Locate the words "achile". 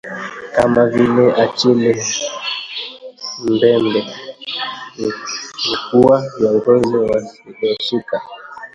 1.43-2.03